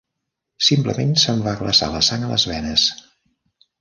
Simplement 0.67 1.13
se'm 1.25 1.45
va 1.49 1.53
glaçar 1.61 1.91
la 1.97 2.03
sang 2.11 2.27
a 2.29 2.33
les 2.33 2.47
venes. 2.53 2.87